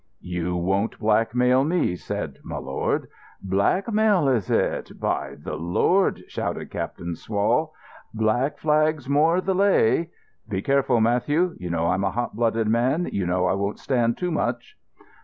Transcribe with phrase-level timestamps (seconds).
[0.23, 3.07] "You won't blackmail me," said my lord.
[3.43, 4.99] "Blackmail, is it?
[4.99, 7.69] By the Lord," shouted Captain Swall,
[8.11, 10.09] "Black Flag's more the lay."
[10.49, 11.55] "Be careful, Matthew.
[11.59, 13.09] You know I'm a hot blooded man.
[13.11, 14.75] You know I won't stand too much."